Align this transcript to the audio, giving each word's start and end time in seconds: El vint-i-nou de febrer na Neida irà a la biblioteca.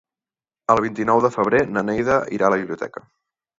El 0.75 0.81
vint-i-nou 0.85 1.21
de 1.27 1.31
febrer 1.37 1.61
na 1.75 1.85
Neida 1.91 2.19
irà 2.39 2.51
a 2.51 2.53
la 2.57 2.61
biblioteca. 2.65 3.07